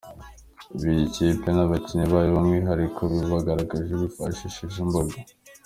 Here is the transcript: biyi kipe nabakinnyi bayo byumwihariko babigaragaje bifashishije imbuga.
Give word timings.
biyi 0.81 1.05
kipe 1.15 1.49
nabakinnyi 1.53 2.05
bayo 2.13 2.29
byumwihariko 2.31 3.01
babigaragaje 3.11 3.93
bifashishije 4.01 4.75
imbuga. 4.85 5.15